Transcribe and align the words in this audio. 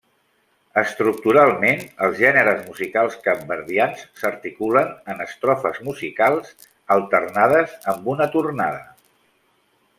Estructuralment, 0.81 1.83
els 2.05 2.15
gèneres 2.21 2.63
musicals 2.69 3.19
capverdians 3.27 4.01
s'articulen 4.23 4.91
en 5.15 5.23
estrofes 5.29 5.79
musicals, 5.91 6.53
alternades 6.99 7.77
amb 7.95 8.13
una 8.17 8.31
tornada. 8.39 8.85